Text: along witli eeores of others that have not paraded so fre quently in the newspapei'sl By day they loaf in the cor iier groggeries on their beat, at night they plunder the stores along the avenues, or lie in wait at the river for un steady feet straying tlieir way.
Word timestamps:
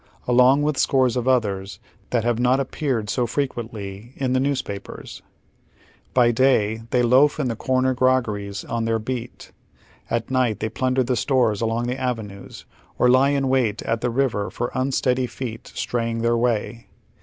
along 0.27 0.63
witli 0.63 0.87
eeores 0.87 1.15
of 1.15 1.27
others 1.27 1.77
that 2.09 2.23
have 2.23 2.39
not 2.39 2.57
paraded 2.71 3.07
so 3.07 3.27
fre 3.27 3.41
quently 3.43 4.17
in 4.17 4.33
the 4.33 4.39
newspapei'sl 4.39 5.21
By 6.15 6.31
day 6.31 6.81
they 6.89 7.03
loaf 7.03 7.39
in 7.39 7.49
the 7.49 7.55
cor 7.55 7.83
iier 7.83 7.95
groggeries 7.95 8.65
on 8.65 8.85
their 8.85 8.97
beat, 8.97 9.51
at 10.09 10.31
night 10.31 10.59
they 10.59 10.69
plunder 10.69 11.03
the 11.03 11.15
stores 11.15 11.61
along 11.61 11.85
the 11.85 11.99
avenues, 12.01 12.65
or 12.97 13.09
lie 13.11 13.29
in 13.29 13.47
wait 13.47 13.83
at 13.83 14.01
the 14.01 14.09
river 14.09 14.49
for 14.49 14.75
un 14.75 14.91
steady 14.91 15.27
feet 15.27 15.71
straying 15.75 16.23
tlieir 16.23 16.35
way. 16.35 16.87